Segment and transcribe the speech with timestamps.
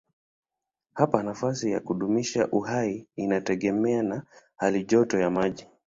[0.93, 4.23] Hapa nafasi ya kudumisha uhai inategemea na
[4.55, 5.67] halijoto ya maji.